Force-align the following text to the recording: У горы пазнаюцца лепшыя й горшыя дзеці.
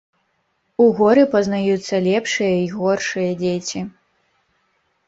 У 0.85 0.87
горы 0.99 1.25
пазнаюцца 1.35 1.95
лепшыя 2.09 2.51
й 2.63 2.67
горшыя 2.79 3.31
дзеці. 3.45 3.89